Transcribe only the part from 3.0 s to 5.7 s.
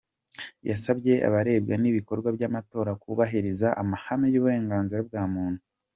kubahiriza amahame y’uburenganzira bwa muntu.